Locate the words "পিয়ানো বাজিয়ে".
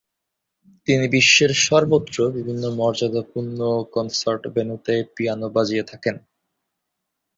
5.15-5.83